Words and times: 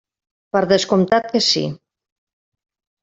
Per 0.55 0.61
descomptat 0.71 1.29
que 1.35 1.43
sí. 1.49 1.63